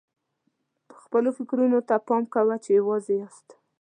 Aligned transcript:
خپلو 1.01 1.29
فکرونو 1.37 1.79
ته 1.87 1.95
پام 2.07 2.23
کوه 2.33 2.55
چې 2.63 2.69
یوازې 2.79 3.13
یاست. 3.21 3.47